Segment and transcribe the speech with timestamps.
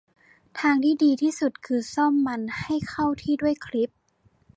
[0.59, 3.89] ทางที่ดีที่สุดคือซ่อมมันให้เข้าที่ด้วยคลิป